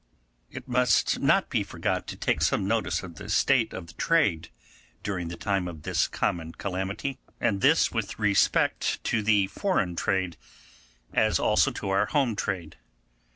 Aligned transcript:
It 0.49 0.67
must 0.67 1.19
not 1.19 1.51
be 1.51 1.61
forgot 1.61 2.09
here 2.09 2.17
to 2.17 2.17
take 2.17 2.41
some 2.41 2.67
notice 2.67 3.03
of 3.03 3.17
the 3.17 3.29
state 3.29 3.71
of 3.71 3.95
trade 3.97 4.49
during 5.03 5.27
the 5.27 5.37
time 5.37 5.67
of 5.67 5.83
this 5.83 6.07
common 6.07 6.53
calamity, 6.53 7.19
and 7.39 7.61
this 7.61 7.91
with 7.91 8.17
respect 8.17 9.03
to 9.03 9.47
foreign 9.47 9.95
trade, 9.95 10.37
as 11.13 11.37
also 11.37 11.69
to 11.73 11.89
our 11.89 12.07
home 12.07 12.35
trade. 12.35 12.77